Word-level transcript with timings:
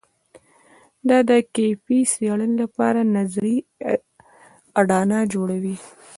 دا 1.09 1.17
د 1.29 1.31
کیفي 1.55 1.99
څېړنې 2.13 2.55
لپاره 2.63 2.99
نظري 3.15 3.55
اډانه 4.79 5.19
جوړوي. 5.33 5.75